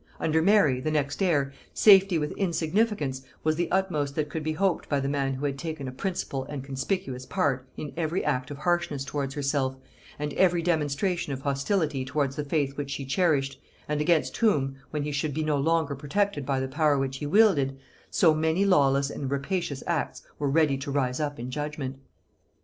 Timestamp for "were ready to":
20.39-20.89